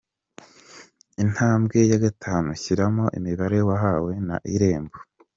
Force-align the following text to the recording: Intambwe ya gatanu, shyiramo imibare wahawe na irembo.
Intambwe 1.23 1.77
ya 1.91 1.99
gatanu, 2.05 2.47
shyiramo 2.61 3.05
imibare 3.17 3.57
wahawe 3.67 4.11
na 4.27 4.37
irembo. 4.55 4.97